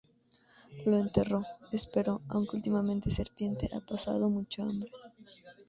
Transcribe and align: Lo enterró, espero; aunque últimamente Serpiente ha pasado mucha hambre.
Lo 0.87 0.97
enterró, 0.97 1.43
espero; 1.71 2.21
aunque 2.29 2.55
últimamente 2.55 3.11
Serpiente 3.11 3.69
ha 3.71 3.79
pasado 3.81 4.31
mucha 4.31 4.63
hambre. 4.63 4.91